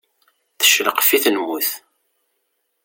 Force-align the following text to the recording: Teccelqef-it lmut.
Teccelqef-it 0.59 1.25
lmut. 1.35 1.69